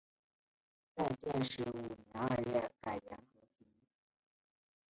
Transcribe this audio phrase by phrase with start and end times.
[0.95, 3.67] 在建始五年二月改元河平。